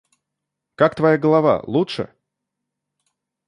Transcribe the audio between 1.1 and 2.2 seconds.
голова, лучше?